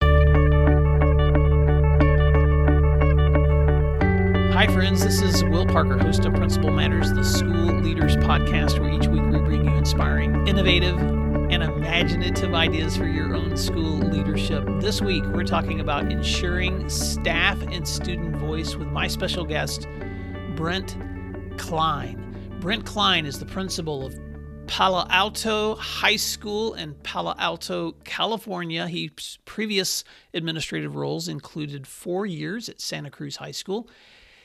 [4.52, 5.04] Hi, friends.
[5.04, 9.22] This is Will Parker, host of Principal Matters, the School Leaders Podcast, where each week
[9.22, 14.64] we bring you inspiring, innovative, and imaginative ideas for your own school leadership.
[14.80, 19.86] This week, we're talking about ensuring staff and student voice with my special guest,
[20.56, 20.96] Brent
[21.58, 22.24] Kline.
[22.58, 24.18] Brent Kline is the principal of
[24.68, 28.86] Palo Alto High School in Palo Alto, California.
[28.86, 33.88] His previous administrative roles included four years at Santa Cruz High School.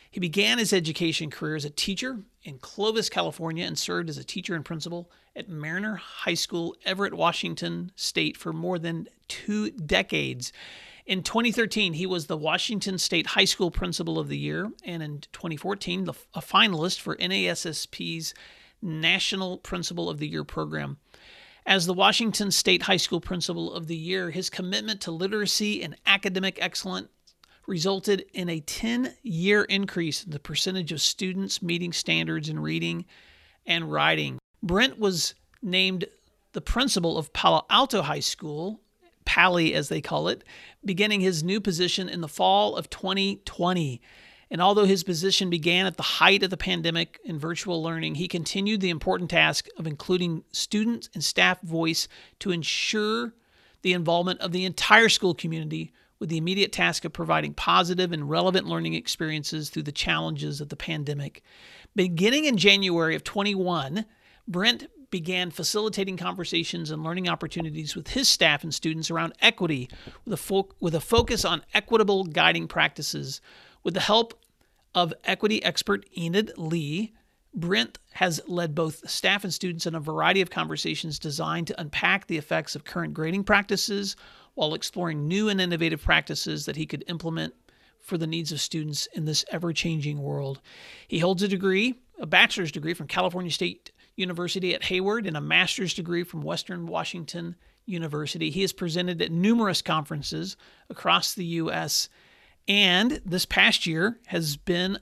[0.09, 4.23] He began his education career as a teacher in Clovis, California, and served as a
[4.23, 10.53] teacher and principal at Mariner High School, Everett, Washington State, for more than two decades.
[11.05, 15.19] In 2013, he was the Washington State High School Principal of the Year, and in
[15.33, 18.33] 2014, the, a finalist for NASSP's
[18.83, 20.97] National Principal of the Year program.
[21.65, 25.95] As the Washington State High School Principal of the Year, his commitment to literacy and
[26.05, 27.07] academic excellence
[27.65, 33.05] resulted in a 10 year increase in the percentage of students meeting standards in reading
[33.65, 34.39] and writing.
[34.61, 36.05] Brent was named
[36.51, 38.81] the principal of Palo Alto High School,
[39.25, 40.43] Paly as they call it,
[40.83, 44.01] beginning his new position in the fall of 2020.
[44.53, 48.27] And although his position began at the height of the pandemic in virtual learning, he
[48.27, 53.33] continued the important task of including student and staff voice to ensure
[53.81, 58.29] the involvement of the entire school community with the immediate task of providing positive and
[58.29, 61.41] relevant learning experiences through the challenges of the pandemic.
[61.95, 64.05] Beginning in January of 21,
[64.47, 69.89] Brent began facilitating conversations and learning opportunities with his staff and students around equity
[70.25, 73.41] with a, fo- with a focus on equitable guiding practices.
[73.83, 74.33] With the help
[74.95, 77.13] of equity expert Enid Lee,
[77.53, 82.25] Brent has led both staff and students in a variety of conversations designed to unpack
[82.25, 84.15] the effects of current grading practices
[84.55, 87.53] while exploring new and innovative practices that he could implement
[87.99, 90.61] for the needs of students in this ever changing world.
[91.07, 95.41] He holds a degree, a bachelor's degree from California State University at Hayward, and a
[95.41, 97.55] master's degree from Western Washington
[97.85, 98.49] University.
[98.49, 100.57] He has presented at numerous conferences
[100.89, 102.09] across the U.S
[102.67, 104.97] and this past year has been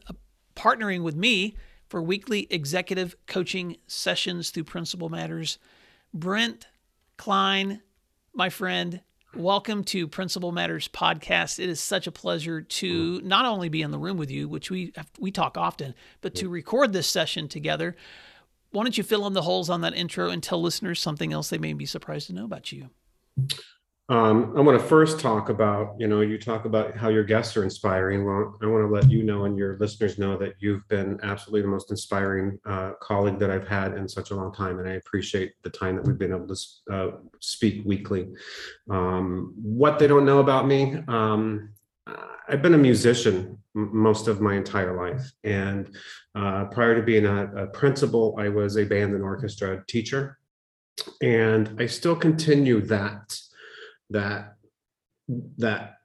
[0.55, 1.55] partnering with me
[1.88, 5.57] for weekly executive coaching sessions through Principal Matters.
[6.13, 6.67] Brent
[7.17, 7.81] Kline,
[8.33, 9.01] my friend,
[9.35, 11.59] welcome to Principal Matters podcast.
[11.59, 13.27] It is such a pleasure to mm-hmm.
[13.27, 16.50] not only be in the room with you, which we we talk often, but to
[16.50, 17.95] record this session together.
[18.71, 21.50] Why don't you fill in the holes on that intro and tell listeners something else
[21.50, 22.89] they may be surprised to know about you?
[24.11, 27.55] Um, I want to first talk about, you know, you talk about how your guests
[27.55, 28.25] are inspiring.
[28.25, 31.61] Well, I want to let you know and your listeners know that you've been absolutely
[31.61, 34.79] the most inspiring uh, colleague that I've had in such a long time.
[34.79, 38.27] And I appreciate the time that we've been able to uh, speak weekly.
[38.89, 41.69] Um, what they don't know about me, um,
[42.50, 45.31] I've been a musician most of my entire life.
[45.45, 45.95] And
[46.35, 50.38] uh, prior to being a, a principal, I was a band and orchestra teacher.
[51.21, 53.39] And I still continue that
[54.11, 54.55] that
[55.57, 55.95] that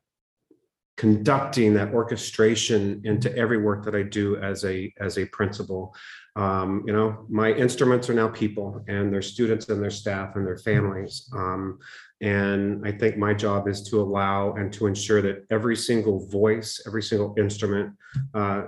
[0.97, 5.95] conducting that orchestration into every work that I do as a as a principal.
[6.37, 10.47] Um, you know, my instruments are now people and their students and their staff and
[10.47, 11.31] their families.
[11.35, 11.79] Um,
[12.21, 16.83] and I think my job is to allow and to ensure that every single voice,
[16.87, 17.95] every single instrument
[18.35, 18.63] uh,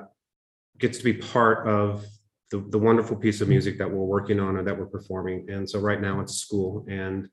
[0.78, 2.04] gets to be part of
[2.50, 5.46] the, the wonderful piece of music that we're working on or that we're performing.
[5.50, 7.28] And so right now it's school and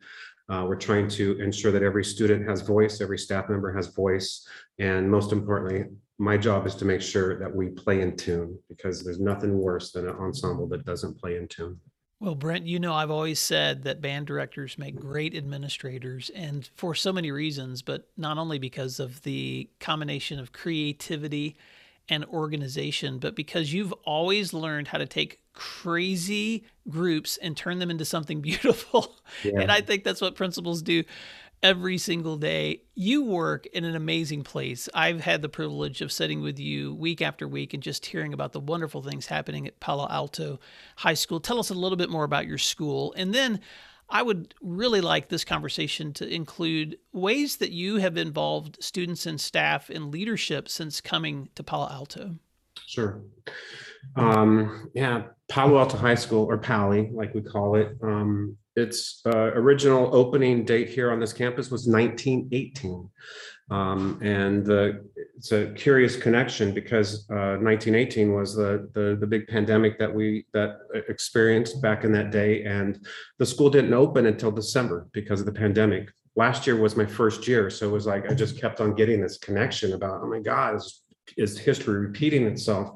[0.49, 4.47] uh, we're trying to ensure that every student has voice, every staff member has voice,
[4.79, 5.85] and most importantly,
[6.17, 9.91] my job is to make sure that we play in tune because there's nothing worse
[9.91, 11.79] than an ensemble that doesn't play in tune.
[12.21, 16.95] Well, Brent, you know, I've always said that band directors make great administrators, and for
[16.95, 21.57] so many reasons, but not only because of the combination of creativity
[22.09, 27.89] and organization, but because you've always learned how to take crazy groups and turn them
[27.89, 29.15] into something beautiful.
[29.43, 29.59] Yeah.
[29.61, 31.03] And I think that's what principals do
[31.63, 32.81] every single day.
[32.93, 34.87] You work in an amazing place.
[34.93, 38.53] I've had the privilege of sitting with you week after week and just hearing about
[38.53, 40.59] the wonderful things happening at Palo Alto
[40.97, 41.39] High School.
[41.39, 43.13] Tell us a little bit more about your school.
[43.17, 43.61] And then
[44.09, 49.41] I would really like this conversation to include ways that you have involved students and
[49.41, 52.35] staff in leadership since coming to Palo Alto.
[52.85, 53.21] Sure.
[54.15, 59.51] Um, yeah, Palo Alto High School, or Paly, like we call it, um, its uh,
[59.53, 63.09] original opening date here on this campus was 1918.
[63.71, 65.03] Um, and the,
[65.35, 70.45] it's a curious connection because uh, 1918 was the, the the big pandemic that we
[70.53, 70.77] that
[71.09, 73.03] experienced back in that day, and
[73.39, 76.11] the school didn't open until December because of the pandemic.
[76.35, 79.19] Last year was my first year, so it was like I just kept on getting
[79.19, 81.01] this connection about oh my God, is,
[81.35, 82.91] is history repeating itself?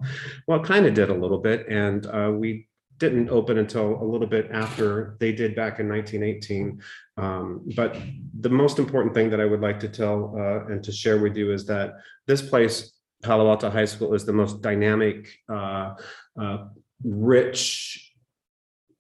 [0.46, 2.68] Well, it kind of did a little bit, and uh, we
[3.00, 6.82] didn't open until a little bit after they did back in 1918.
[7.18, 7.98] Um, but
[8.40, 11.36] the most important thing that I would like to tell uh, and to share with
[11.36, 11.94] you is that
[12.28, 12.94] this place,
[13.24, 15.96] Palo Alto High School, is the most dynamic, uh,
[16.40, 16.58] uh,
[17.04, 18.14] rich,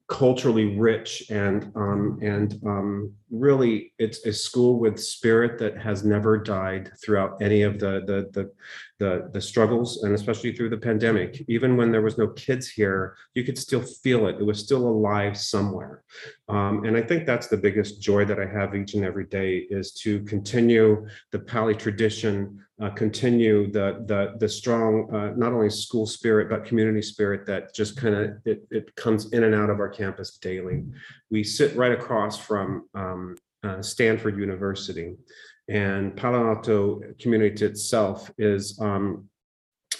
[0.07, 6.37] culturally rich and um, and um, really it's a school with spirit that has never
[6.37, 8.51] died throughout any of the the the
[8.99, 11.45] the, the struggles and especially through the pandemic.
[11.47, 14.35] Even when there was no kids here you could still feel it.
[14.39, 16.03] It was still alive somewhere.
[16.49, 19.67] Um, and i think that's the biggest joy that i have each and every day
[19.69, 25.69] is to continue the Paly tradition uh, continue the the the strong uh, not only
[25.69, 29.69] school spirit but community spirit that just kind of it, it comes in and out
[29.69, 30.83] of our campus daily
[31.31, 35.15] we sit right across from um, uh, stanford university
[35.69, 39.29] and Palo Alto community itself is, um,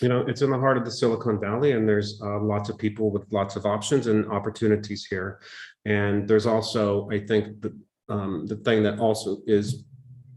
[0.02, 2.78] you know, it's in the heart of the Silicon Valley, and there's uh, lots of
[2.78, 5.40] people with lots of options and opportunities here.
[5.86, 7.78] And there's also, I think, the
[8.10, 9.84] um, the thing that also is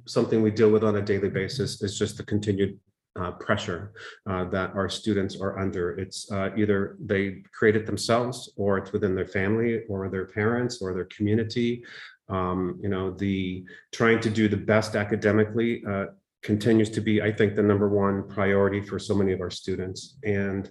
[0.07, 2.79] something we deal with on a daily basis is just the continued
[3.21, 3.93] uh, pressure
[4.29, 5.99] uh, that our students are under.
[5.99, 10.81] It's uh, either they create it themselves, or it's within their family, or their parents,
[10.81, 11.85] or their community,
[12.29, 16.07] um, you know, the trying to do the best academically uh,
[16.43, 20.17] continues to be, I think, the number one priority for so many of our students.
[20.25, 20.71] And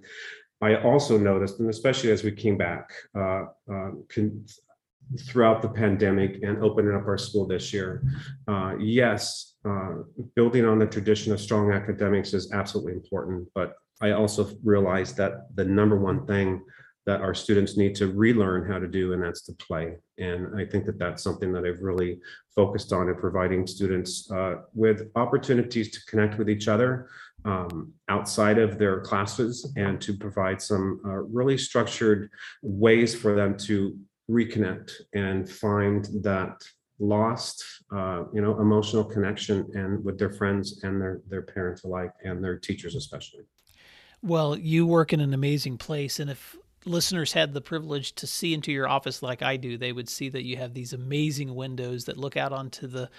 [0.61, 3.91] I also noticed, and especially as we came back uh, uh,
[5.19, 8.03] throughout the pandemic and opening up our school this year,
[8.47, 9.95] uh, yes, uh,
[10.35, 13.47] building on the tradition of strong academics is absolutely important.
[13.53, 16.61] But I also realized that the number one thing
[17.05, 19.95] that our students need to relearn how to do, and that's to play.
[20.19, 22.19] And I think that that's something that I've really
[22.55, 27.09] focused on in providing students uh, with opportunities to connect with each other
[27.43, 32.29] um, outside of their classes and to provide some uh, really structured
[32.61, 33.97] ways for them to
[34.31, 36.61] reconnect and find that
[36.99, 37.63] lost
[37.95, 42.43] uh, you know emotional connection and with their friends and their their parents alike and
[42.43, 43.43] their teachers especially.
[44.21, 46.55] Well you work in an amazing place and if
[46.85, 50.29] listeners had the privilege to see into your office like I do, they would see
[50.29, 53.09] that you have these amazing windows that look out onto the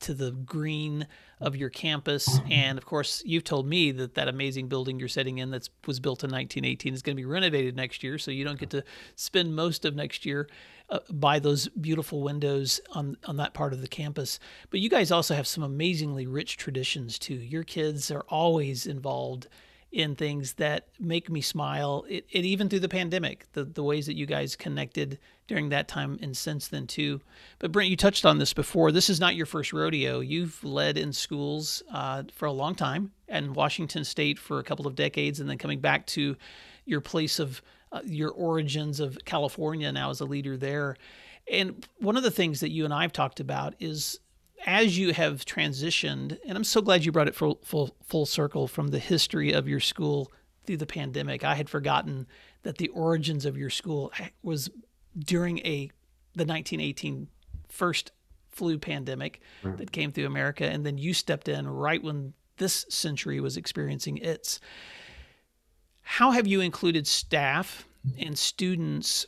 [0.00, 1.06] to the green
[1.40, 5.38] of your campus and of course you've told me that that amazing building you're sitting
[5.38, 8.44] in that was built in 1918 is going to be renovated next year so you
[8.44, 8.82] don't get to
[9.16, 10.48] spend most of next year
[10.88, 14.38] uh, by those beautiful windows on on that part of the campus
[14.70, 19.48] but you guys also have some amazingly rich traditions too your kids are always involved
[19.92, 22.04] in things that make me smile.
[22.08, 25.88] It, it, even through the pandemic, the the ways that you guys connected during that
[25.88, 27.20] time and since then too.
[27.58, 28.92] But Brent, you touched on this before.
[28.92, 30.20] This is not your first rodeo.
[30.20, 34.86] You've led in schools uh, for a long time, and Washington State for a couple
[34.86, 36.36] of decades, and then coming back to
[36.84, 37.62] your place of
[37.92, 40.96] uh, your origins of California now as a leader there.
[41.50, 44.18] And one of the things that you and I've talked about is
[44.64, 48.66] as you have transitioned, and I'm so glad you brought it full, full, full circle
[48.66, 50.32] from the history of your school
[50.64, 51.44] through the pandemic.
[51.44, 52.26] I had forgotten
[52.62, 54.70] that the origins of your school was
[55.18, 55.90] during a
[56.34, 57.28] the 1918
[57.68, 58.12] first
[58.50, 59.76] flu pandemic mm.
[59.78, 64.18] that came through America, and then you stepped in right when this century was experiencing
[64.18, 64.60] its.
[66.02, 67.86] How have you included staff
[68.18, 69.26] and students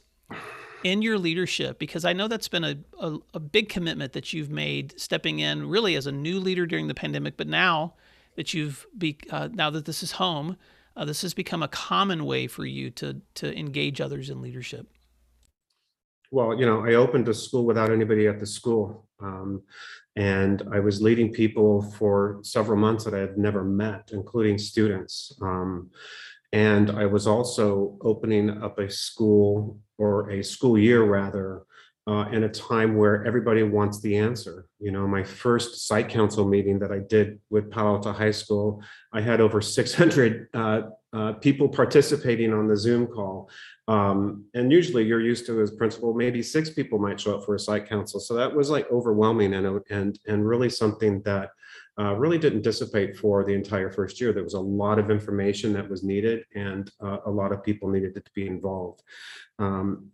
[0.84, 4.50] in your leadership because I know that's been a, a, a, big commitment that you've
[4.50, 7.94] made stepping in really as a new leader during the pandemic, but now
[8.36, 10.56] that you've be uh, now that this is home,
[10.96, 14.86] uh, this has become a common way for you to to engage others in leadership.
[16.30, 19.62] Well, you know, I opened a school without anybody at the school, um,
[20.14, 25.36] and I was leading people for several months that I had never met, including students.
[25.40, 25.90] Um,
[26.52, 31.62] and I was also opening up a school or a school year rather
[32.06, 34.66] uh, in a time where everybody wants the answer.
[34.80, 38.82] You know, my first site council meeting that I did with Palo Alto High School,
[39.12, 40.82] I had over 600 uh,
[41.12, 43.50] uh, people participating on the Zoom call.
[43.86, 47.54] Um, and usually you're used to as principal, maybe six people might show up for
[47.54, 48.20] a site council.
[48.20, 51.50] So that was like overwhelming and, and, and really something that
[51.98, 54.32] uh, really didn't dissipate for the entire first year.
[54.32, 57.88] There was a lot of information that was needed and uh, a lot of people
[57.88, 59.02] needed to be involved.
[59.58, 60.10] Um,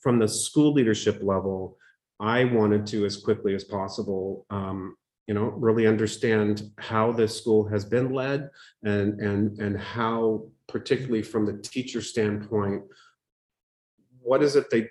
[0.00, 1.78] from the school leadership level,
[2.20, 4.96] I wanted to, as quickly as possible, um,
[5.28, 8.48] you know, really understand how this school has been led
[8.82, 12.82] and, and, and how, particularly from the teacher standpoint,
[14.22, 14.88] what is it they,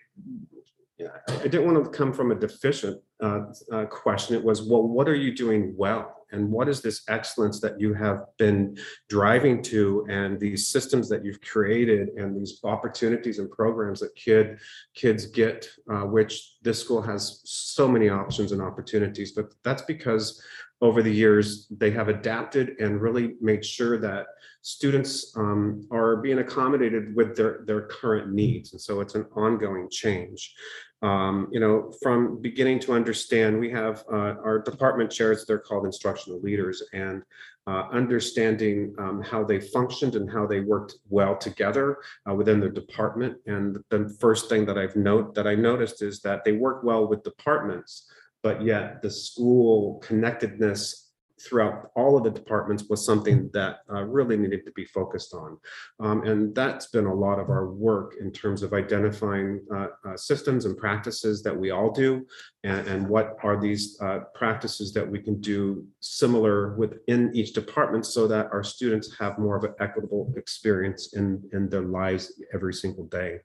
[1.28, 4.36] I didn't want to come from a deficient uh, uh, question.
[4.36, 6.17] It was, well, what are you doing well?
[6.32, 8.78] And what is this excellence that you have been
[9.10, 14.60] driving to and these systems that you've created and these opportunities and programs that kid
[14.94, 20.42] kids get, uh, which this school has so many options and opportunities, but that's because
[20.82, 24.28] over the years, they have adapted and really made sure that
[24.68, 28.74] students um, are being accommodated with their, their current needs.
[28.74, 30.54] And so it's an ongoing change.
[31.02, 35.86] Um, you know, from beginning to understand, we have uh, our department chairs, they're called
[35.86, 37.24] instructional leaders, and
[37.66, 42.70] uh, understanding um, how they functioned and how they worked well together uh, within the
[42.70, 43.38] department.
[43.46, 47.08] And the first thing that I've note that I noticed is that they work well
[47.08, 48.06] with departments,
[48.44, 51.07] but yet the school connectedness
[51.42, 55.58] throughout all of the departments was something that uh, really needed to be focused on.
[56.00, 60.18] Um, and that's been a lot of our work in terms of identifying uh, uh,
[60.18, 62.26] systems and practices that we all do
[62.64, 68.06] and, and what are these uh, practices that we can do similar within each department
[68.06, 72.74] so that our students have more of an equitable experience in, in their lives every
[72.74, 73.40] single day.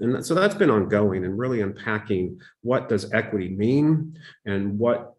[0.00, 5.17] And so that's been ongoing and really unpacking what does equity mean and what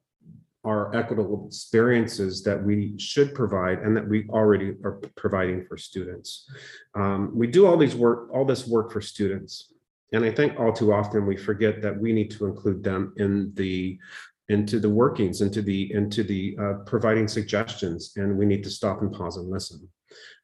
[0.64, 6.50] are equitable experiences that we should provide and that we already are providing for students.
[6.96, 9.74] Um, we do all these work, all this work for students.
[10.12, 13.54] And I think all too often we forget that we need to include them in
[13.56, 14.00] the
[14.50, 19.02] into the workings, into the into the uh, providing suggestions, and we need to stop
[19.02, 19.88] and pause and listen.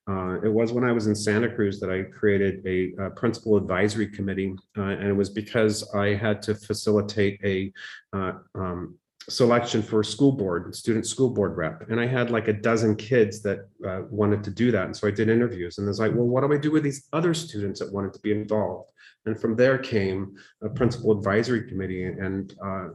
[0.07, 3.57] Uh, it was when I was in Santa Cruz that I created a, a principal
[3.57, 7.74] advisory committee, uh, and it was because I had to facilitate a
[8.15, 11.89] uh, um, selection for school board, student school board rep.
[11.89, 14.86] And I had like a dozen kids that uh, wanted to do that.
[14.86, 16.84] And so I did interviews and I was like, well, what do I do with
[16.84, 18.91] these other students that wanted to be involved?
[19.25, 22.89] And from there came a principal advisory committee and uh,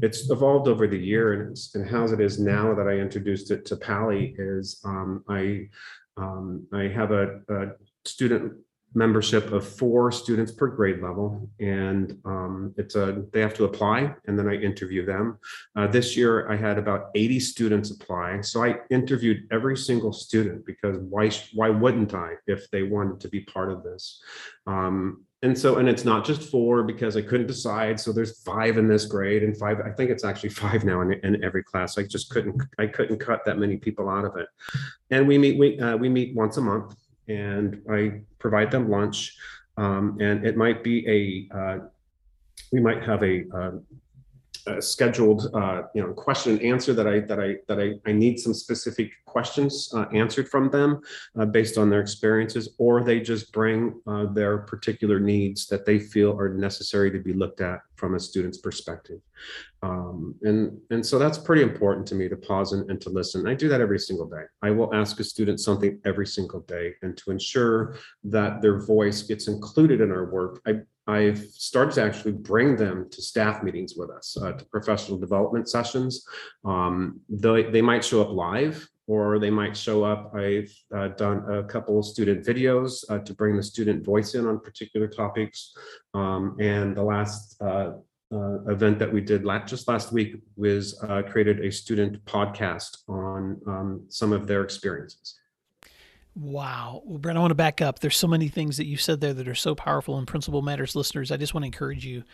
[0.00, 3.64] it's evolved over the year and, and how it is now that I introduced it
[3.66, 5.68] to Paly is um, I
[6.18, 7.66] um, I have a, a
[8.06, 8.54] student
[8.96, 11.48] membership of four students per grade level.
[11.60, 15.38] And um, it's a they have to apply and then i interview them.
[15.76, 18.40] Uh, this year i had about 80 students apply.
[18.40, 23.28] So i interviewed every single student because why why wouldn't i if they wanted to
[23.28, 24.22] be part of this?
[24.66, 28.00] Um, and so and it's not just four because i couldn't decide.
[28.00, 31.12] So there's five in this grade and five i think it's actually five now in,
[31.22, 31.98] in every class.
[31.98, 34.48] I just couldn't i couldn't cut that many people out of it.
[35.10, 36.96] And we meet we, uh, we meet once a month
[37.28, 39.36] and I provide them lunch.
[39.76, 41.78] Um, and it might be a, uh,
[42.72, 43.70] we might have a, uh,
[44.66, 48.12] a scheduled, uh, you know, question and answer that I that I that I, I
[48.12, 51.00] need some specific questions uh, answered from them
[51.38, 55.98] uh, based on their experiences, or they just bring uh, their particular needs that they
[55.98, 59.20] feel are necessary to be looked at from a student's perspective.
[59.82, 63.46] Um, and, and so that's pretty important to me to pause and, and to listen.
[63.46, 64.44] I do that every single day.
[64.62, 69.22] I will ask a student something every single day and to ensure that their voice
[69.22, 70.60] gets included in our work.
[70.66, 75.18] I, I've started to actually bring them to staff meetings with us, uh, to professional
[75.18, 76.26] development sessions.
[76.64, 80.34] Um, they, they might show up live or they might show up.
[80.34, 84.58] I've uh, done a couple student videos uh, to bring the student voice in on
[84.60, 85.76] particular topics.
[86.14, 87.92] Um, and the last uh,
[88.32, 93.08] uh event that we did last, just last week was uh, created a student podcast
[93.08, 95.38] on um, some of their experiences.
[96.38, 97.02] Wow.
[97.04, 98.00] Well, Brent, I want to back up.
[98.00, 100.94] There's so many things that you said there that are so powerful and Principal Matters
[100.94, 101.32] listeners.
[101.32, 102.24] I just want to encourage you.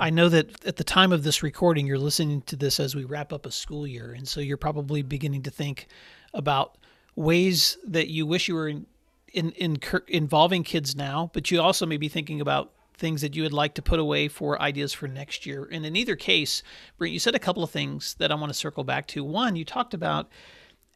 [0.00, 3.04] I know that at the time of this recording, you're listening to this as we
[3.04, 4.12] wrap up a school year.
[4.12, 5.86] And so you're probably beginning to think,
[6.34, 6.78] about
[7.14, 8.86] ways that you wish you were in,
[9.32, 9.78] in, in
[10.08, 13.74] involving kids now, but you also may be thinking about things that you would like
[13.74, 15.68] to put away for ideas for next year.
[15.70, 16.62] And in either case,
[16.98, 19.24] Brent, you said a couple of things that I want to circle back to.
[19.24, 20.28] One, you talked about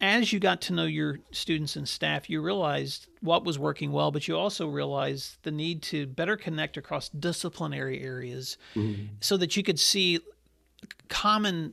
[0.01, 4.11] as you got to know your students and staff, you realized what was working well,
[4.11, 9.07] but you also realized the need to better connect across disciplinary areas mm-hmm.
[9.21, 10.21] so that you could see
[11.09, 11.73] common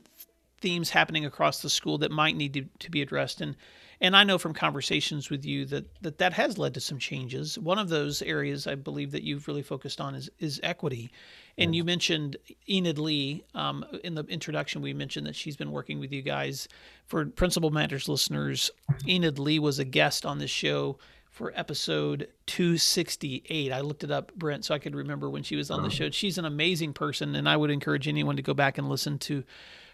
[0.60, 3.56] themes happening across the school that might need to, to be addressed and
[4.00, 7.58] and I know from conversations with you that, that that has led to some changes.
[7.58, 11.10] One of those areas I believe that you've really focused on is is equity,
[11.56, 12.36] and you mentioned
[12.68, 14.82] Enid Lee um, in the introduction.
[14.82, 16.68] We mentioned that she's been working with you guys
[17.06, 18.70] for Principal Matters listeners.
[19.06, 20.98] Enid Lee was a guest on this show
[21.30, 23.72] for episode 268.
[23.72, 26.10] I looked it up, Brent, so I could remember when she was on the show.
[26.10, 29.42] She's an amazing person, and I would encourage anyone to go back and listen to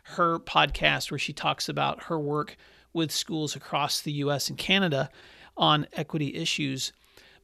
[0.05, 2.57] her podcast where she talks about her work
[2.93, 5.11] with schools across the US and Canada
[5.57, 6.93] on equity issues.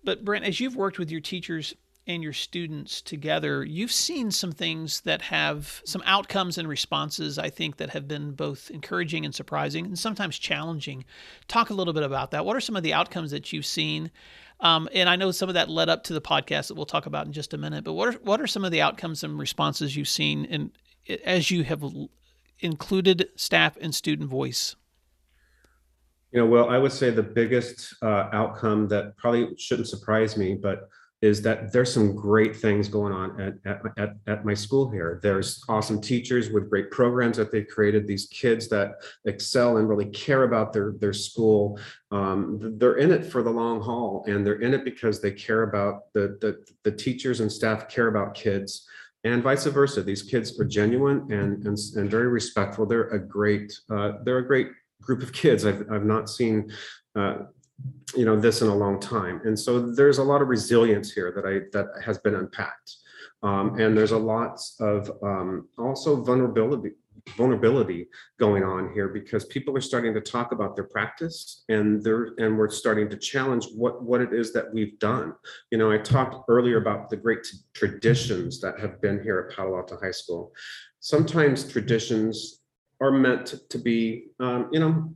[0.04, 1.75] But, Brent, as you've worked with your teachers
[2.06, 7.50] and your students together, you've seen some things that have some outcomes and responses, I
[7.50, 11.04] think, that have been both encouraging and surprising and sometimes challenging.
[11.48, 12.44] Talk a little bit about that.
[12.44, 14.10] What are some of the outcomes that you've seen?
[14.60, 17.06] Um, and I know some of that led up to the podcast that we'll talk
[17.06, 17.84] about in just a minute.
[17.84, 20.70] But what are what are some of the outcomes and responses you've seen in
[21.25, 21.84] as you have
[22.60, 24.76] included staff and student voice?
[26.32, 30.54] You know, well, I would say the biggest uh, outcome that probably shouldn't surprise me,
[30.54, 30.88] but
[31.23, 35.18] is that there's some great things going on at, at, at, at, my school here.
[35.23, 40.06] There's awesome teachers with great programs that they've created, these kids that excel and really
[40.06, 41.78] care about their, their school.
[42.11, 45.62] Um, they're in it for the long haul and they're in it because they care
[45.62, 48.87] about the, the, the teachers and staff care about kids
[49.25, 50.02] and vice versa.
[50.02, 52.85] These kids are genuine and, and, and very respectful.
[52.85, 54.68] They're a great, uh, they're a great
[55.00, 55.64] group of kids.
[55.64, 56.70] I've, I've not seen
[57.14, 57.38] uh,
[58.14, 59.40] you know this in a long time.
[59.44, 62.96] And so there's a lot of resilience here that i that has been unpacked.
[63.42, 66.92] Um, and there's a lot of um, also vulnerability
[67.36, 68.06] vulnerability
[68.38, 72.56] going on here because people are starting to talk about their practice and they're and
[72.56, 75.34] we're starting to challenge what what it is that we've done.
[75.70, 79.76] You know i talked earlier about the great traditions that have been here at palo
[79.76, 80.52] alto high school.
[81.00, 82.60] Sometimes traditions
[83.00, 85.12] are meant to be um, you know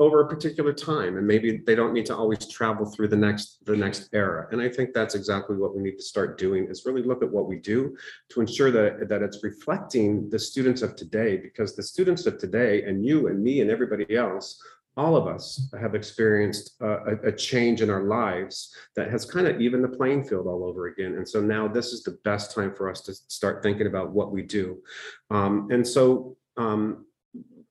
[0.00, 3.64] over a particular time and maybe they don't need to always travel through the next
[3.64, 6.86] the next era and i think that's exactly what we need to start doing is
[6.86, 7.96] really look at what we do
[8.28, 12.84] to ensure that that it's reflecting the students of today because the students of today
[12.84, 14.62] and you and me and everybody else
[14.96, 19.60] all of us have experienced a, a change in our lives that has kind of
[19.60, 21.14] even the playing field all over again.
[21.14, 24.32] And so now this is the best time for us to start thinking about what
[24.32, 24.82] we do.
[25.30, 27.06] Um, and so um,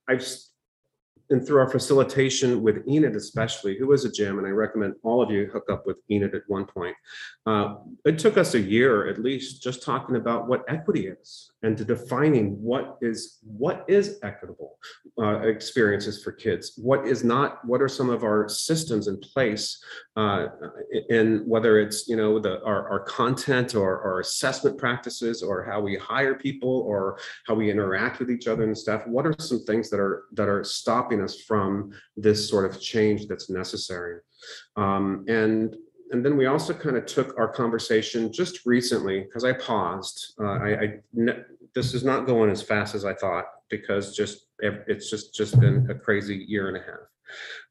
[0.07, 0.25] I've
[1.29, 5.22] and through our facilitation with Enid especially, who is a gem, and I recommend all
[5.22, 6.96] of you hook up with Enid at one point.
[7.46, 11.75] Uh, it took us a year at least just talking about what equity is and
[11.77, 14.77] to defining what is what is equitable
[15.20, 19.83] uh, experiences for kids, what is not, what are some of our systems in place,
[20.15, 20.48] uh,
[21.09, 25.81] in whether it's you know the our, our content or our assessment practices or how
[25.81, 27.17] we hire people or
[27.48, 29.05] how we interact with each other and stuff.
[29.07, 33.27] What are some things that are that are stopping us from this sort of change
[33.27, 34.20] that's necessary?
[34.75, 35.75] Um, and
[36.11, 40.35] and then we also kind of took our conversation just recently because I paused.
[40.39, 40.93] Uh, I, I
[41.75, 45.87] this is not going as fast as I thought because just it's just just been
[45.89, 47.07] a crazy year and a half.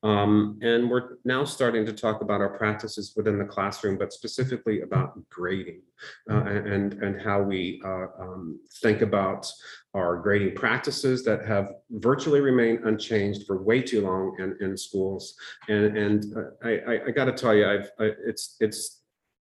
[0.03, 4.83] Um, and we're now starting to talk about our practices within the classroom, but specifically
[4.83, 5.83] about grading
[6.31, 9.51] uh, and, and how we uh, um, think about
[9.95, 15.35] our grading practices that have virtually remained unchanged for way too long in, in schools.
[15.69, 18.96] And, and uh, I, I, I got to tell you, I've, I, it's, it's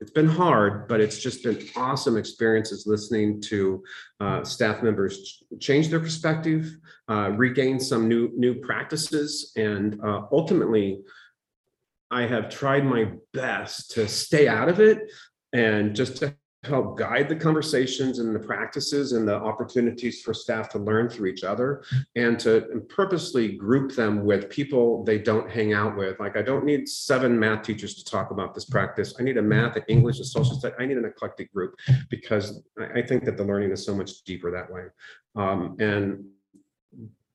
[0.01, 3.83] it's been hard, but it's just been awesome experiences listening to
[4.19, 6.77] uh, staff members change their perspective,
[7.09, 11.01] uh, regain some new new practices, and uh, ultimately,
[12.11, 15.11] I have tried my best to stay out of it
[15.53, 20.67] and just to help guide the conversations and the practices and the opportunities for staff
[20.67, 21.83] to learn through each other
[22.17, 26.19] and to purposely group them with people they don't hang out with.
[26.19, 29.15] Like I don't need seven math teachers to talk about this practice.
[29.17, 30.75] I need a math, an English, a social studies.
[30.79, 31.75] I need an eclectic group
[32.09, 32.61] because
[32.93, 34.83] I think that the learning is so much deeper that way.
[35.35, 36.25] Um, and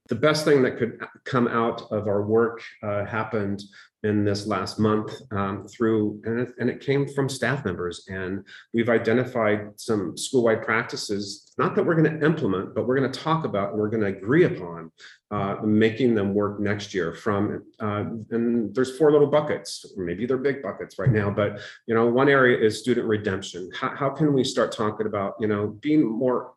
[0.08, 3.62] the best thing that could come out of our work uh, happened
[4.02, 8.04] in this last month um, through, and it, and it came from staff members.
[8.08, 13.10] And we've identified some school-wide practices, not that we're going to implement, but we're going
[13.10, 14.92] to talk about and we're going to agree upon
[15.30, 20.36] uh, making them work next year from, uh, and there's four little buckets, maybe they're
[20.36, 23.70] big buckets right now, but, you know, one area is student redemption.
[23.74, 26.52] How, how can we start talking about, you know, being more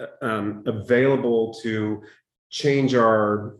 [0.00, 2.02] uh, um, available to
[2.50, 3.56] change our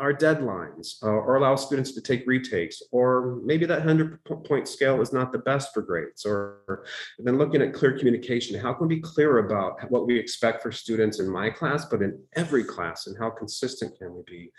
[0.00, 5.00] our deadlines uh, or allow students to take retakes or maybe that 100 point scale
[5.02, 6.84] is not the best for grades or
[7.18, 10.72] then looking at clear communication how can we be clear about what we expect for
[10.72, 14.50] students in my class but in every class and how consistent can we be?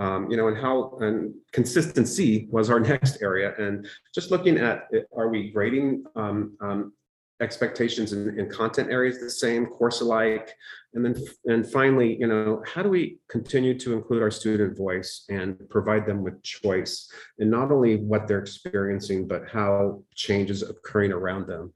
[0.00, 4.88] Um, you know and how and consistency was our next area and just looking at
[4.90, 6.92] it, are we grading um, um,
[7.40, 10.50] expectations and, and content areas the same, course alike?
[10.94, 15.24] And then, and finally, you know, how do we continue to include our student voice
[15.28, 20.62] and provide them with choice and not only what they're experiencing, but how change is
[20.62, 21.72] occurring around them?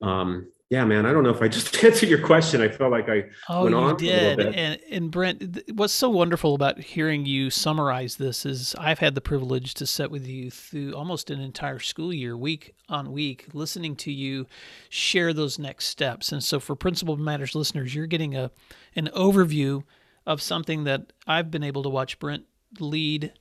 [0.00, 2.60] Um, yeah, man, I don't know if I just answered your question.
[2.60, 4.40] I felt like I oh, you did.
[4.40, 9.20] And, and Brent, what's so wonderful about hearing you summarize this is I've had the
[9.20, 13.94] privilege to sit with you through almost an entire school year, week on week, listening
[13.96, 14.48] to you
[14.88, 16.32] share those next steps.
[16.32, 18.50] And so, for Principal Matters listeners, you're getting a
[18.96, 19.84] an overview
[20.26, 22.46] of something that I've been able to watch Brent
[22.80, 23.32] lead,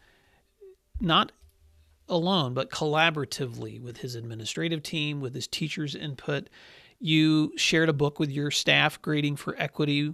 [1.02, 1.32] not
[2.08, 6.48] alone, but collaboratively with his administrative team, with his teachers' input
[7.04, 10.14] you shared a book with your staff, Grading for Equity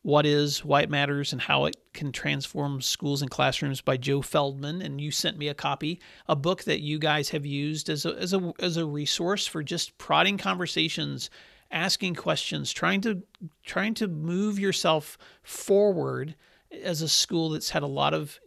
[0.00, 4.22] What is, Why It Matters, and How It Can Transform Schools and Classrooms by Joe
[4.22, 4.80] Feldman.
[4.80, 8.14] And you sent me a copy, a book that you guys have used as a,
[8.14, 11.28] as a, as a resource for just prodding conversations
[11.70, 13.22] asking questions trying to
[13.64, 16.34] trying to move yourself forward
[16.82, 18.38] as a school that's had a lot of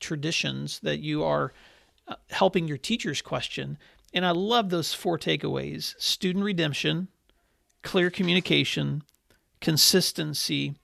[0.00, 1.52] traditions that you are
[2.08, 3.78] uh, helping your teachers question
[4.12, 7.06] and i love those four takeaways student redemption
[7.82, 9.02] clear communication,
[9.60, 10.74] consistency,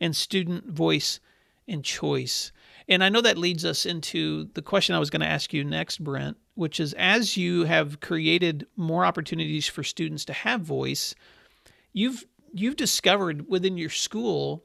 [0.00, 1.20] and student voice
[1.68, 2.52] and choice.
[2.88, 5.62] And I know that leads us into the question I was going to ask you
[5.62, 11.14] next, Brent, which is as you have created more opportunities for students to have voice,
[11.92, 14.64] you've you've discovered within your school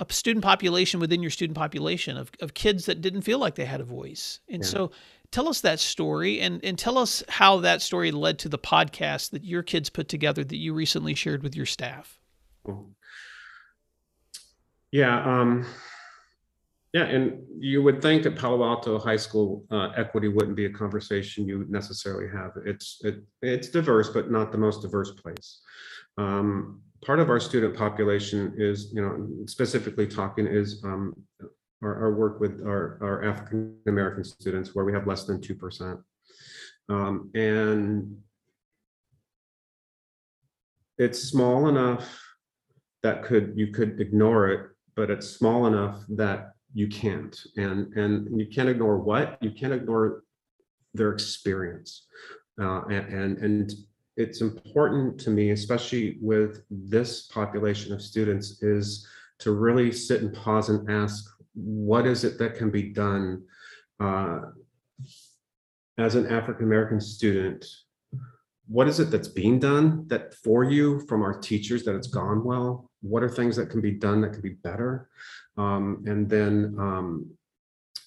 [0.00, 3.64] a student population within your student population of, of kids that didn't feel like they
[3.64, 4.40] had a voice.
[4.48, 4.68] And yeah.
[4.68, 4.90] so
[5.30, 9.30] tell us that story and, and tell us how that story led to the podcast
[9.30, 12.18] that your kids put together that you recently shared with your staff.
[14.92, 15.40] Yeah.
[15.40, 15.66] Um,
[16.92, 17.04] yeah.
[17.04, 21.46] And you would think at Palo Alto High School, uh, equity wouldn't be a conversation
[21.46, 22.52] you would necessarily have.
[22.64, 25.60] It's, it, it's diverse, but not the most diverse place.
[26.16, 31.14] Um, part of our student population is, you know, specifically talking is um,
[31.82, 36.02] our, our work with our, our African American students where we have less than 2%.
[36.88, 38.16] Um, and
[40.96, 42.20] it's small enough
[43.02, 47.38] that could you could ignore it, but it's small enough that you can't.
[47.56, 49.38] And and you can't ignore what?
[49.40, 50.24] You can't ignore
[50.94, 52.06] their experience.
[52.60, 53.72] Uh, and, and and
[54.18, 59.06] it's important to me, especially with this population of students, is
[59.38, 63.44] to really sit and pause and ask what is it that can be done
[64.00, 64.40] uh,
[65.98, 67.64] as an African American student?
[68.66, 72.42] What is it that's being done that for you from our teachers that it's gone
[72.42, 72.90] well?
[73.00, 75.08] What are things that can be done that can be better?
[75.56, 77.30] Um, and then, um,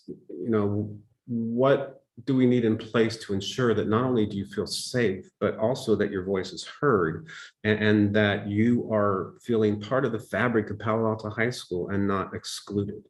[0.08, 0.94] you know,
[1.26, 5.30] what do we need in place to ensure that not only do you feel safe,
[5.40, 7.28] but also that your voice is heard
[7.64, 11.90] and, and, that you are feeling part of the fabric of Palo Alto High School
[11.90, 13.04] and not excluded?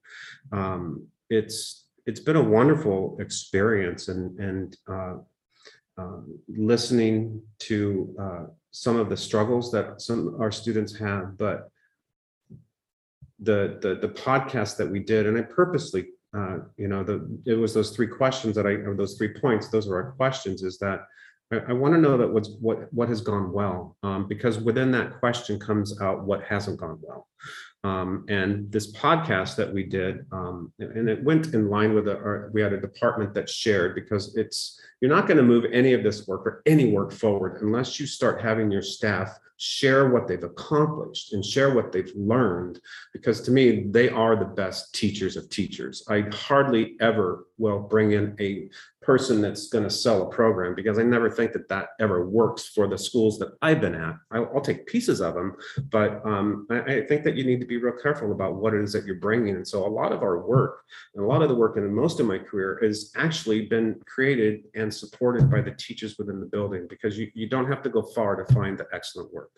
[0.51, 5.15] Um, it's it's been a wonderful experience and and uh,
[5.97, 11.69] uh, listening to uh, some of the struggles that some our students have, but
[13.39, 17.55] the the the podcast that we did, and I purposely uh, you know, the it
[17.55, 19.67] was those three questions that I, or those three points.
[19.67, 20.63] Those are our questions.
[20.63, 21.05] Is that
[21.51, 24.91] I, I want to know that what's what what has gone well, um, because within
[24.91, 27.27] that question comes out what hasn't gone well.
[27.83, 32.15] Um, and this podcast that we did, um, and it went in line with the,
[32.15, 35.93] our, we had a department that shared because it's you're not going to move any
[35.93, 40.27] of this work or any work forward unless you start having your staff share what
[40.27, 42.79] they've accomplished and share what they've learned
[43.13, 46.03] because to me they are the best teachers of teachers.
[46.09, 48.69] I hardly ever will bring in a
[49.01, 52.67] person that's going to sell a program because I never think that that ever works
[52.67, 54.15] for the schools that I've been at.
[54.31, 55.55] I'll, take pieces of them,
[55.89, 58.83] but um, I, I, think that you need to be real careful about what it
[58.83, 59.55] is that you're bringing.
[59.55, 60.83] And so a lot of our work
[61.15, 64.65] and a lot of the work in most of my career has actually been created
[64.75, 68.03] and supported by the teachers within the building because you, you don't have to go
[68.03, 69.49] far to find the excellent work.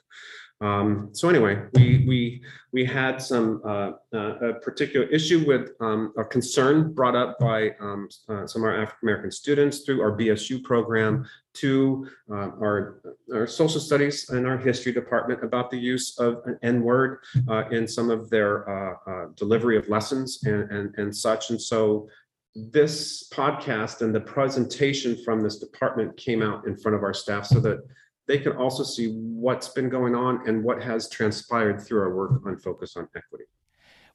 [0.61, 6.13] Um, so anyway, we we we had some uh, uh, a particular issue with um,
[6.17, 10.17] a concern brought up by um, uh, some of our African American students through our
[10.17, 13.01] BSU program to uh, our
[13.33, 17.67] our social studies and our history department about the use of an N word uh,
[17.69, 21.49] in some of their uh, delivery of lessons and, and and such.
[21.49, 22.07] And so
[22.55, 27.47] this podcast and the presentation from this department came out in front of our staff
[27.47, 27.83] so that
[28.27, 32.41] they can also see what's been going on and what has transpired through our work
[32.45, 33.45] on focus on equity.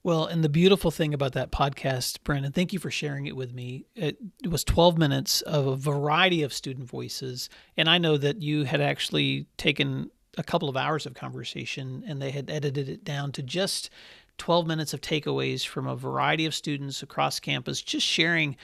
[0.01, 3.53] Well, and the beautiful thing about that podcast, Brandon, thank you for sharing it with
[3.53, 3.85] me.
[3.95, 4.17] It,
[4.49, 7.49] was 12 minutes of a variety of student voices.
[7.75, 12.21] And I know that you had actually taken a couple of hours of conversation and
[12.21, 13.89] they had edited it down to just
[14.37, 18.55] 12 minutes of takeaways from a variety of students across campus, just sharing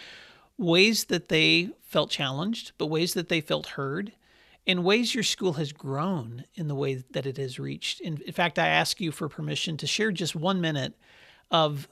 [0.58, 4.14] ways that they felt challenged, but ways that they felt heard
[4.66, 8.02] in ways your school has grown in the way that it has reached.
[8.02, 10.94] In, in, fact, I ask you for permission to share just one minute
[11.52, 11.88] of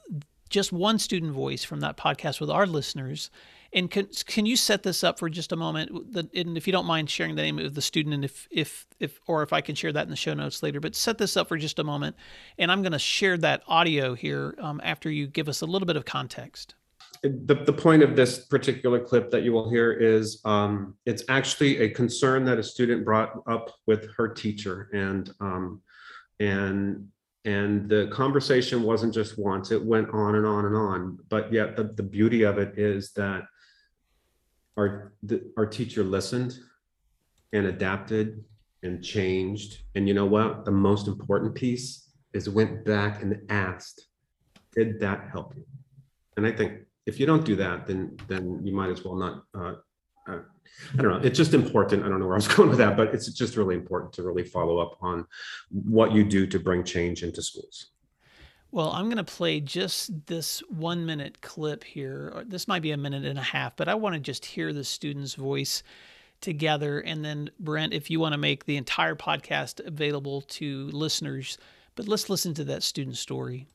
[0.50, 3.30] just one student voice from that podcast with our listeners.
[3.72, 5.90] And can, can you set this up for just a moment?
[6.34, 9.18] And if you don't mind sharing the name of the student, and if if if
[9.26, 11.48] or if I can share that in the show notes later, but set this up
[11.48, 12.14] for just a moment.
[12.56, 15.86] And I'm going to share that audio here um, after you give us a little
[15.86, 16.76] bit of context
[17.28, 21.78] the, the point of this particular clip that you will hear is um, it's actually
[21.78, 25.80] a concern that a student brought up with her teacher and um,
[26.40, 27.08] and
[27.46, 31.18] and the conversation wasn't just once it went on and on and on.
[31.28, 33.44] But yet the, the beauty of it is that
[34.76, 36.58] our the, our teacher listened
[37.52, 38.44] and adapted
[38.82, 39.78] and changed.
[39.94, 40.64] And you know what?
[40.64, 44.08] The most important piece is went back and asked
[44.74, 45.64] did that help you?
[46.36, 49.44] And i think if you don't do that, then then you might as well not.
[49.54, 49.74] Uh,
[50.26, 50.38] uh,
[50.98, 51.20] I don't know.
[51.22, 52.04] It's just important.
[52.04, 54.22] I don't know where I was going with that, but it's just really important to
[54.22, 55.26] really follow up on
[55.70, 57.90] what you do to bring change into schools.
[58.70, 62.44] Well, I'm going to play just this one minute clip here.
[62.48, 64.82] This might be a minute and a half, but I want to just hear the
[64.82, 65.84] student's voice
[66.40, 66.98] together.
[66.98, 71.56] And then, Brent, if you want to make the entire podcast available to listeners,
[71.94, 73.68] but let's listen to that student story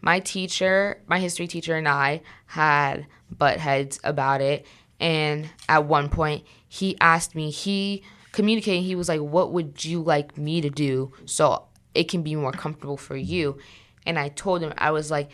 [0.00, 4.66] my teacher, my history teacher, and I had butt heads about it.
[4.98, 10.02] And at one point, he asked me, he communicated, he was like, What would you
[10.02, 13.58] like me to do so it can be more comfortable for you?
[14.06, 15.30] And I told him, I was like,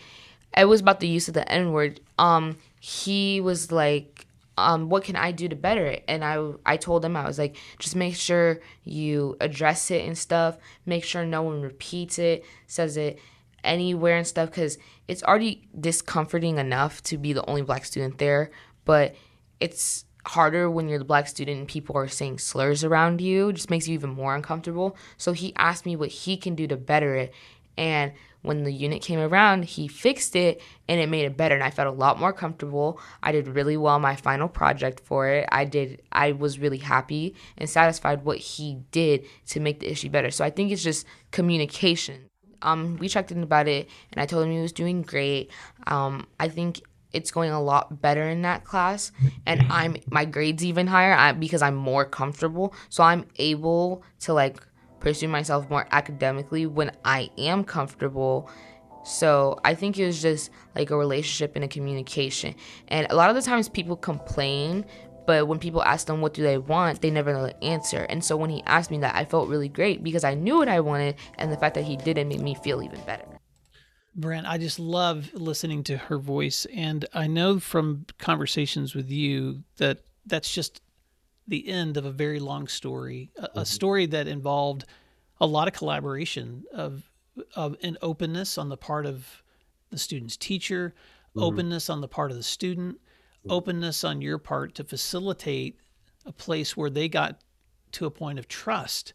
[0.56, 2.00] it was about the use of the N word.
[2.18, 4.26] Um, he was like,
[4.58, 6.04] um, what can I do to better it?
[6.08, 10.16] And I, I told him, I was like, just make sure you address it and
[10.16, 10.56] stuff.
[10.86, 13.18] Make sure no one repeats it, says it
[13.66, 18.50] anywhere and stuff because it's already discomforting enough to be the only black student there,
[18.84, 19.14] but
[19.60, 23.48] it's harder when you're the black student and people are saying slurs around you.
[23.48, 24.96] It just makes you even more uncomfortable.
[25.16, 27.32] So he asked me what he can do to better it.
[27.78, 31.64] And when the unit came around, he fixed it and it made it better and
[31.64, 33.00] I felt a lot more comfortable.
[33.22, 35.48] I did really well my final project for it.
[35.50, 40.10] I did I was really happy and satisfied what he did to make the issue
[40.10, 40.30] better.
[40.30, 42.30] So I think it's just communication
[42.62, 45.50] um, we checked in about it, and I told him he was doing great.
[45.86, 49.12] Um, I think it's going a lot better in that class,
[49.46, 52.74] and I'm my grades even higher because I'm more comfortable.
[52.88, 54.60] So I'm able to like
[55.00, 58.50] pursue myself more academically when I am comfortable.
[59.04, 62.56] So I think it was just like a relationship and a communication.
[62.88, 64.84] And a lot of the times people complain
[65.26, 68.06] but when people ask them what do they want, they never know the answer.
[68.08, 70.68] And so when he asked me that, I felt really great because I knew what
[70.68, 73.24] I wanted, and the fact that he did it made me feel even better.
[74.14, 79.62] Brent, I just love listening to her voice, and I know from conversations with you
[79.76, 80.80] that that's just
[81.46, 83.58] the end of a very long story, a, mm-hmm.
[83.58, 84.84] a story that involved
[85.40, 87.10] a lot of collaboration of
[87.54, 89.42] of an openness on the part of
[89.90, 90.94] the student's teacher,
[91.30, 91.42] mm-hmm.
[91.42, 92.98] openness on the part of the student,
[93.48, 95.78] openness on your part to facilitate
[96.24, 97.42] a place where they got
[97.92, 99.14] to a point of trust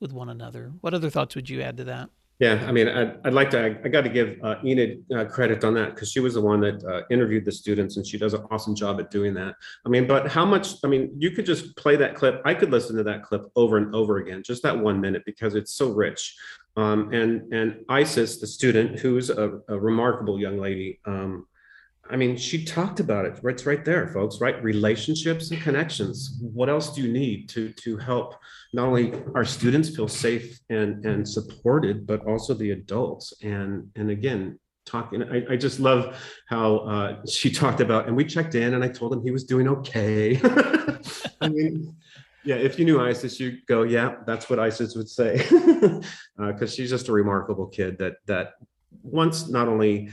[0.00, 0.72] with one another.
[0.80, 2.10] What other thoughts would you add to that?
[2.38, 5.26] Yeah, I mean, I'd, I'd like to, I, I got to give uh, Enid uh,
[5.26, 8.18] credit on that because she was the one that uh, interviewed the students and she
[8.18, 9.54] does an awesome job at doing that.
[9.86, 12.42] I mean, but how much, I mean, you could just play that clip.
[12.44, 15.54] I could listen to that clip over and over again, just that one minute because
[15.54, 16.36] it's so rich.
[16.76, 21.46] Um, and, and Isis, the student, who's a, a remarkable young lady, um,
[22.12, 23.40] I mean, she talked about it.
[23.42, 24.40] It's right there, folks.
[24.40, 26.38] Right, relationships and connections.
[26.40, 28.34] What else do you need to to help
[28.74, 33.32] not only our students feel safe and and supported, but also the adults?
[33.42, 35.22] And and again, talking.
[35.22, 38.88] I, I just love how uh, she talked about, and we checked in, and I
[38.88, 40.38] told him he was doing okay.
[41.40, 41.96] I mean,
[42.44, 46.02] yeah, if you knew Isis, you'd go, yeah, that's what Isis would say, because
[46.38, 47.98] uh, she's just a remarkable kid.
[47.98, 48.54] That that
[49.02, 50.10] once not only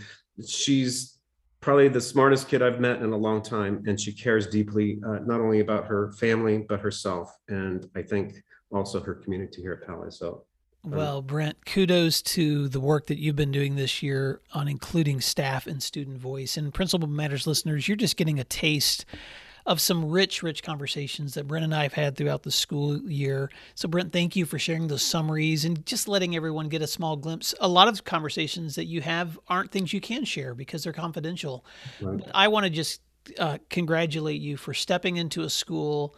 [0.48, 1.18] she's
[1.62, 5.19] probably the smartest kid I've met in a long time, and she cares deeply uh,
[5.19, 8.36] not only about her family but herself, and I think
[8.72, 10.12] also her community here at Paly.
[10.12, 10.45] So.
[10.86, 15.19] Um, well, Brent, kudos to the work that you've been doing this year on including
[15.19, 16.56] staff and student voice.
[16.56, 19.06] And Principal Matters listeners, you're just getting a taste
[19.69, 23.51] of some rich, rich conversations that Brent and I have had throughout the school year.
[23.75, 27.15] So, Brent, thank you for sharing those summaries and just letting everyone get a small
[27.15, 27.53] glimpse.
[27.62, 31.63] A lot of conversations that you have aren't things you can share because they're confidential.
[32.01, 32.19] Right.
[32.34, 33.01] I want to just
[33.38, 36.15] uh, congratulate you for stepping into a school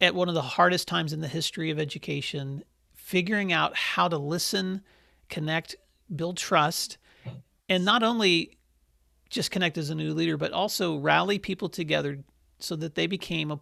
[0.00, 4.18] at one of the hardest times in the history of education, figuring out how to
[4.18, 4.82] listen,
[5.28, 5.76] connect,
[6.14, 6.98] build trust,
[7.68, 8.58] and not only
[9.30, 12.18] just connect as a new leader, but also rally people together
[12.64, 13.60] so that they became a,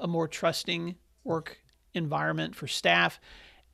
[0.00, 1.58] a more trusting work
[1.94, 3.20] environment for staff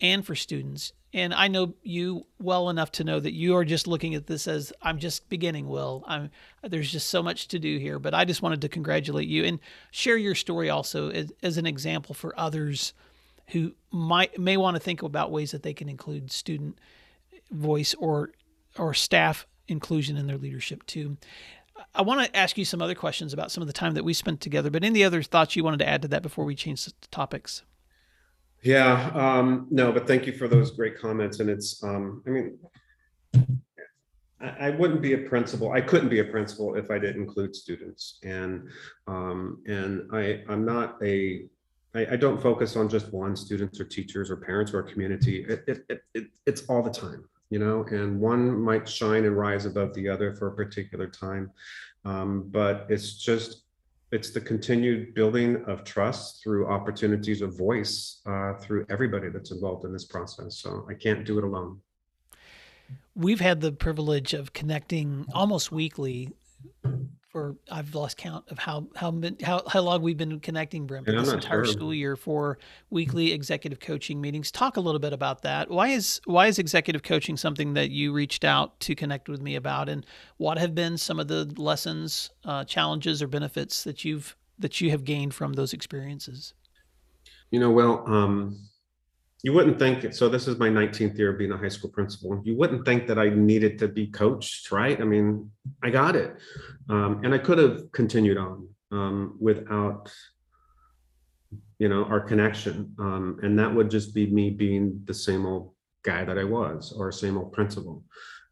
[0.01, 0.93] and for students.
[1.13, 4.49] And I know you well enough to know that you are just looking at this
[4.49, 6.03] as I'm just beginning, Will.
[6.09, 6.31] I'm
[6.63, 9.61] there's just so much to do here, but I just wanted to congratulate you and
[9.93, 12.95] share your story also as, as an example for others
[13.49, 16.81] who might may want to think about ways that they can include student
[17.53, 18.33] voice or
[18.77, 21.17] or staff inclusion in their leadership too.
[21.95, 24.13] I want to ask you some other questions about some of the time that we
[24.13, 26.85] spent together, but any other thoughts you wanted to add to that before we change
[26.85, 27.63] the topics?
[28.63, 31.41] Yeah, um, no, but thank you for those great comments.
[31.41, 32.59] And it's, um, I mean,
[34.41, 35.73] I, wouldn't be a principal.
[35.73, 38.19] I couldn't be a principal if I didn't include students.
[38.23, 38.69] And
[39.07, 41.47] um, and I, I'm not a
[41.95, 45.45] I, I, don't focus on just one students or teachers or parents or community.
[45.49, 49.37] It, it, it, it, it's all the time you know, and one might shine and
[49.39, 51.53] rise above the other for a particular time.
[52.05, 53.63] Um, but it's just,
[54.11, 59.85] it's the continued building of trust through opportunities of voice uh, through everybody that's involved
[59.85, 60.57] in this process.
[60.57, 61.79] So I can't do it alone.
[63.15, 66.33] We've had the privilege of connecting almost weekly
[67.35, 71.33] for I've lost count of how how how, how long we've been connecting, Brent, this
[71.33, 71.73] entire sure.
[71.73, 72.59] school year for
[72.91, 74.53] weekly executive coaching meetings.
[74.53, 75.69] Talk a little bit about that.
[75.69, 79.57] Why is why is executive coaching something that you reached out to connect with me
[79.57, 84.37] about, and what have been some of the lessons, uh, challenges, or benefits that you've
[84.61, 86.55] that you have gained from those experiences?
[87.51, 88.61] You know, well, um,
[89.45, 92.41] you wouldn't think so this is my 19th year of being a high school principal.
[92.45, 94.99] You wouldn't think that i needed to be coached right?
[94.99, 95.51] I mean
[95.83, 96.35] i got it.
[96.89, 100.11] Um, and i could have continued on um, without
[101.79, 102.95] you know our connection.
[102.99, 106.95] Um, and that would just be me being the same old guy that i was
[106.97, 108.03] or same old principal.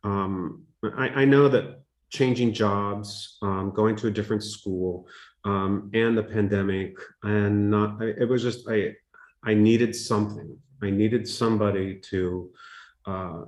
[0.04, 5.06] Um, I, I, know that changing jobs um, going to a different school
[5.44, 8.92] um, and the pandemic and not it was just i
[9.44, 12.50] i needed something I needed somebody to
[13.06, 13.42] uh,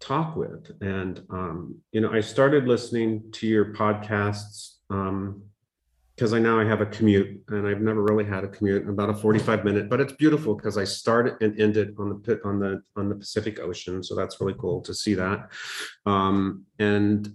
[0.00, 0.72] talk with.
[0.80, 6.64] And, um, you know, I started listening to your podcasts because um, I now I
[6.64, 10.00] have a commute and I've never really had a commute about a 45 minute, but
[10.00, 13.60] it's beautiful because I started and ended on the pit on the on the Pacific
[13.60, 14.02] Ocean.
[14.02, 15.50] So that's really cool to see that.
[16.04, 17.32] Um, and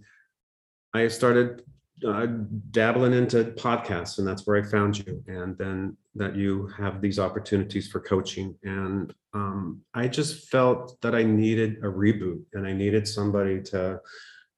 [0.94, 1.64] I started
[2.06, 2.28] uh,
[2.72, 5.24] dabbling into podcasts and that's where i found you.
[5.28, 8.56] And then that you have these opportunities for coaching.
[8.64, 14.00] And um, i just felt that i needed a reboot and i needed somebody to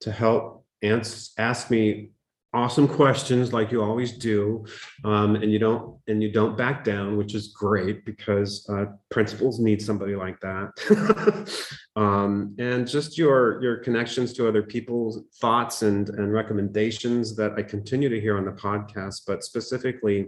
[0.01, 2.11] to help ans- ask me
[2.53, 4.65] awesome questions like you always do
[5.05, 9.59] um, and you don't and you don't back down which is great because uh, principals
[9.59, 10.71] need somebody like that
[11.95, 17.61] um, and just your your connections to other people's thoughts and and recommendations that i
[17.61, 20.25] continue to hear on the podcast but specifically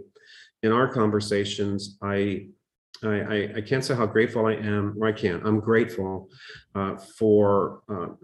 [0.62, 2.46] in our conversations i
[3.04, 5.44] I, I, can't say how grateful I am, or I can't.
[5.44, 6.30] I'm grateful
[6.76, 8.14] uh, for uh,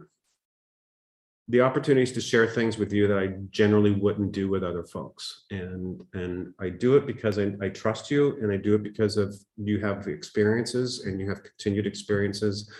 [1.50, 5.44] the opportunities to share things with you that I generally wouldn't do with other folks.
[5.50, 9.16] And and I do it because I, I trust you and I do it because
[9.16, 12.70] of you have experiences and you have continued experiences.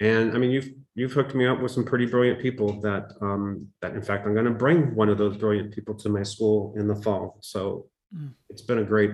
[0.00, 3.68] And I mean you've you've hooked me up with some pretty brilliant people that um
[3.80, 6.88] that in fact I'm gonna bring one of those brilliant people to my school in
[6.88, 7.38] the fall.
[7.42, 8.32] So mm.
[8.50, 9.12] it's been a great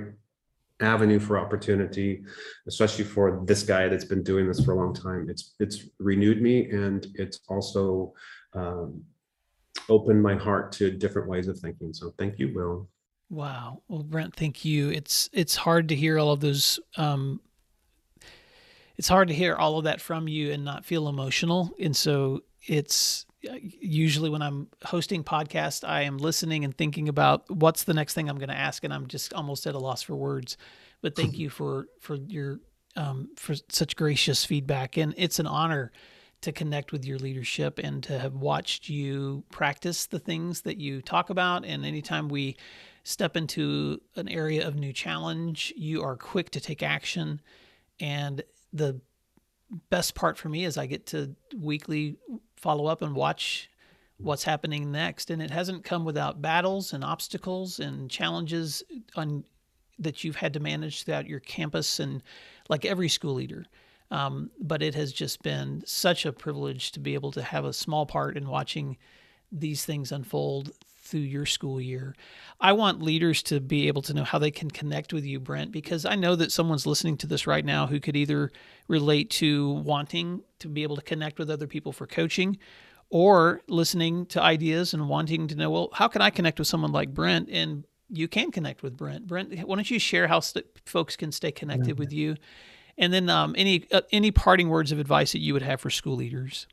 [0.81, 2.25] avenue for opportunity,
[2.67, 5.29] especially for this guy that's been doing this for a long time.
[5.29, 8.15] It's it's renewed me and it's also
[8.55, 9.03] um,
[9.89, 11.93] opened my heart to different ways of thinking.
[11.93, 12.89] So thank you, Will.
[13.31, 13.83] Wow.
[13.89, 14.91] Well, Brent, thank you.
[14.91, 16.79] It's it's hard to hear all of those.
[16.97, 17.41] Um,
[18.97, 21.75] it's hard to hear all of that from you and not feel emotional.
[21.81, 27.85] And so it's usually when I'm hosting podcast, I am listening and thinking about what's
[27.85, 30.15] the next thing I'm going to ask, and I'm just almost at a loss for
[30.15, 30.57] words.
[31.01, 32.61] But thank you for for your
[32.97, 35.91] um, for such gracious feedback, and it's an honor
[36.43, 41.01] to connect with your leadership and to have watched you practice the things that you
[41.01, 41.65] talk about.
[41.65, 42.57] And anytime we
[43.05, 47.41] step into an area of new challenge, you are quick to take action.
[48.01, 49.01] And the
[49.89, 52.17] best part for me is I get to weekly
[52.57, 53.71] follow up and watch
[54.19, 55.31] what's happening next.
[55.31, 58.83] And it hasn't come without battles and obstacles and challenges
[59.17, 59.45] on
[59.99, 62.23] that you've had to manage throughout your campus and
[62.69, 63.65] like every school leader.
[64.13, 67.73] Um, but it has just been such a privilege to be able to have a
[67.73, 68.99] small part in watching
[69.51, 72.15] these things unfold through your school year.
[72.61, 75.73] I want leaders to be able to know how they can connect with you, Brent,
[75.73, 78.53] because I know that someone's listening to this right now who could either
[78.87, 82.59] relate to wanting to be able to connect with other people for coaching
[83.09, 86.93] or listening to ideas and wanting to know, well, how can I connect with someone
[86.93, 87.49] like Brent?
[87.51, 89.27] And you can connect with Brent.
[89.27, 92.37] Brent, why don't you share how st- folks can stay connected with you?
[92.99, 95.91] And then um, any uh, any parting words of advice that you would have for
[95.91, 96.67] school leaders.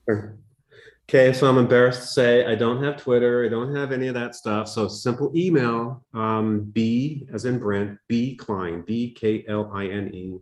[1.10, 3.44] Okay, so I'm embarrassed to say I don't have Twitter.
[3.44, 4.68] I don't have any of that stuff.
[4.68, 10.14] So simple email, um, B as in Brent, B Kline, B K L I N
[10.14, 10.38] E,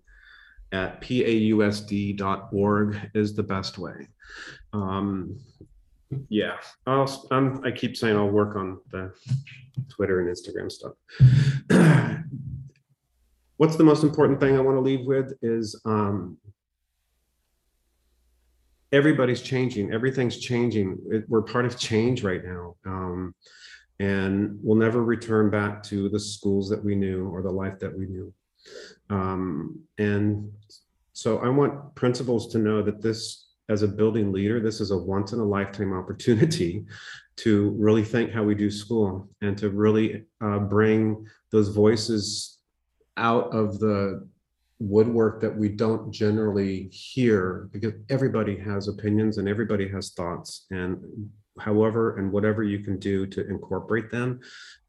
[0.71, 4.07] at pausd.org is the best way.
[4.73, 5.39] Um,
[6.30, 9.13] yeah, I'll, I'm, I keep saying I'll work on the
[9.89, 10.93] Twitter and Instagram stuff.
[13.58, 16.38] What's the most important thing I want to leave with is um,
[18.91, 19.91] everybody's changing.
[19.91, 20.97] Everything's changing.
[21.10, 22.76] It, we're part of change right now.
[22.86, 23.36] Um,
[23.99, 27.97] and we'll never return back to the schools that we knew or the life that
[27.97, 28.32] we knew.
[29.10, 30.51] Um, and
[31.14, 34.97] so I want principals to know that this, as a building leader, this is a
[34.97, 36.86] once in a lifetime opportunity
[37.38, 42.57] to really think how we do school and to really uh, bring those voices
[43.18, 44.28] out of the
[44.80, 51.03] woodwork that we don't generally hear because everybody has opinions and everybody has thoughts and
[51.59, 54.39] however and whatever you can do to incorporate them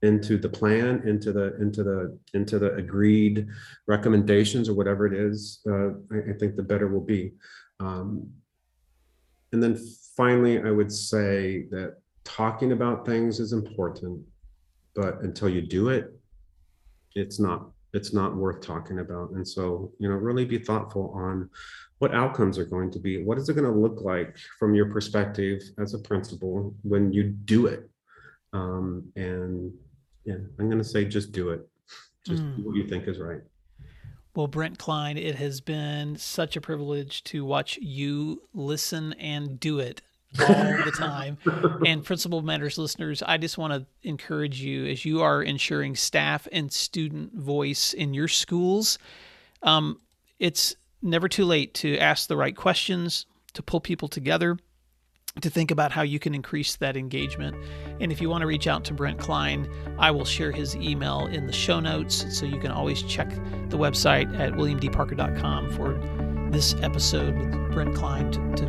[0.02, 3.46] into the plan into the into the into the agreed
[3.86, 7.32] recommendations or whatever it is uh, I, I, think the better will be.
[7.80, 8.28] Um,
[9.52, 9.78] and then
[10.16, 14.20] finally i would say that talking about things is important
[14.94, 16.12] but until you do it
[17.14, 19.30] it's not it's not worth talking about.
[19.30, 21.48] And so, you know, really be thoughtful on
[21.98, 23.22] what outcomes are going to be.
[23.22, 27.24] What is it going to look like from your perspective as a principal when you
[27.24, 27.88] do it?
[28.52, 29.72] Um, and
[30.24, 31.66] yeah, I'm going to say just do it.
[32.24, 32.56] Just mm.
[32.56, 33.40] do what you think is right.
[34.34, 39.80] Well, Brent Kline, it has been such a privilege to watch you listen and do
[39.80, 40.02] it
[40.40, 41.38] all the time.
[41.86, 46.46] and Principal Matters listeners, I just want to encourage you as you are ensuring staff
[46.52, 48.98] and student voice in your schools.
[49.62, 50.00] Um,
[50.38, 54.58] it's never too late to ask the right questions, to pull people together,
[55.40, 57.56] to think about how you can increase that engagement.
[58.00, 59.68] And if you want to reach out to Brent Kline,
[59.98, 62.24] I will share his email in the show notes.
[62.36, 63.28] So you can always check
[63.68, 65.94] the website at williamdparker.com for
[66.50, 68.67] this episode with Brent Kline to, to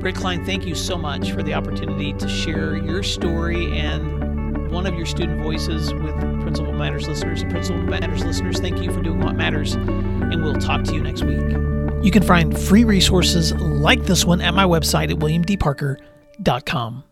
[0.00, 4.86] him Kline, thank you so much for the opportunity to share your story and one
[4.86, 7.42] of your student voices with Principal Matters listeners.
[7.42, 11.02] And Principal Matters listeners, thank you for doing what matters, and we'll talk to you
[11.02, 11.40] next week.
[12.02, 17.04] You can find free resources like this one at my website at williamdparker.com.